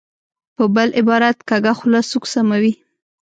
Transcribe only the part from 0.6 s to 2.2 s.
بل عبارت، کږه خوله